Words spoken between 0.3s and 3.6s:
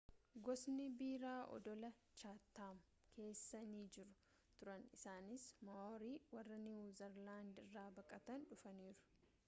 gosni biraa odola chatham keessa